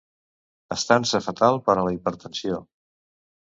[0.75, 2.61] Estança fatal per a la hipertensió.